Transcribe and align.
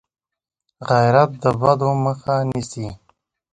غیرت 0.89 1.31
د 1.41 1.43
بدو 1.59 1.89
مخه 2.03 2.35
نیسي 2.49 2.87